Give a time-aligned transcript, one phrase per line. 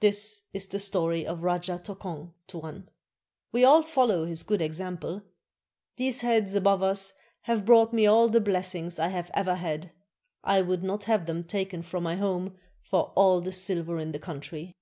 [0.00, 2.88] This is the story of Rajah Tokong, Tuan.
[3.52, 5.22] We all follow his good example.
[5.94, 7.12] These heads above us
[7.42, 9.92] have brought me all the blessings I have ever had;
[10.42, 14.18] I would not have them taken from my home for all the silver in the
[14.18, 14.74] country."